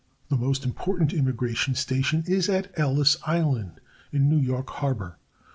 [0.29, 3.79] The most important immigration station is at Ellis Island,
[4.11, 5.19] in New York Harbor.